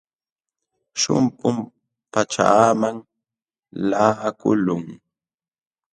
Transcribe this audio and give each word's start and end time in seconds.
Shumpum 1.01 1.57
pachaaman 2.11 2.95
laqakulqun. 3.89 4.83